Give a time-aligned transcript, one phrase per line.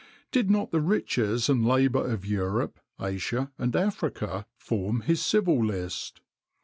[0.31, 6.21] Did not the riches and labour of Europe, Asia, and Africa, form his civil list?